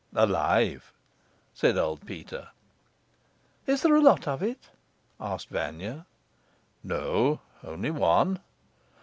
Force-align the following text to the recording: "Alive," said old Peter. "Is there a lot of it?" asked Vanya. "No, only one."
"Alive," 0.15 0.91
said 1.53 1.77
old 1.77 2.07
Peter. 2.07 2.47
"Is 3.67 3.83
there 3.83 3.93
a 3.95 4.01
lot 4.01 4.27
of 4.27 4.41
it?" 4.41 4.71
asked 5.19 5.49
Vanya. 5.49 6.07
"No, 6.83 7.39
only 7.63 7.91
one." 7.91 8.39